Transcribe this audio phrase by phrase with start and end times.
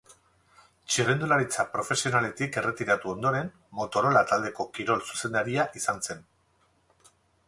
[0.93, 3.51] Txirrindularitza profesionaletik erretiratu ondoren
[3.81, 6.25] Motorola taldeko kirol zuzendaria izan zen.